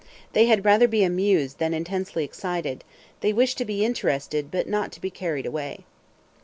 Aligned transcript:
They 0.33 0.47
had 0.47 0.65
rather 0.65 0.87
be 0.87 1.03
amused 1.03 1.59
than 1.59 1.75
intensely 1.75 2.23
excited; 2.25 2.83
they 3.19 3.31
wish 3.33 3.53
to 3.53 3.65
be 3.65 3.85
interested, 3.85 4.49
but 4.49 4.67
not 4.67 4.91
to 4.93 4.99
be 4.99 5.11
carried 5.11 5.45
away. 5.45 5.85